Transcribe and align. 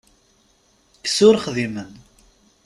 Kkes 1.03 1.17
ur 1.27 1.35
xdimen. 1.43 1.91